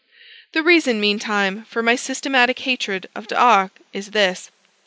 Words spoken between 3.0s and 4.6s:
of D'Arc is this.